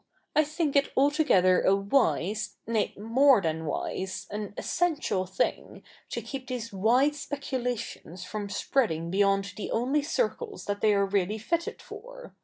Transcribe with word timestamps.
I 0.35 0.43
think 0.43 0.75
it 0.75 0.91
altogether 0.97 1.61
a 1.61 1.75
wise— 1.75 2.55
nay, 2.65 2.91
more 2.97 3.39
than 3.39 3.65
wise, 3.67 4.25
an 4.31 4.55
essential 4.57 5.27
thing, 5.27 5.83
to 6.09 6.23
keep 6.23 6.47
these 6.47 6.73
wide 6.73 7.13
speculations 7.13 8.23
from 8.23 8.49
spreading 8.49 9.11
beyond 9.11 9.53
the 9.57 9.69
only 9.69 10.01
circles 10.01 10.65
that 10.65 10.81
they 10.81 10.95
are 10.95 11.05
really 11.05 11.37
fitted 11.37 11.83
for. 11.83 12.33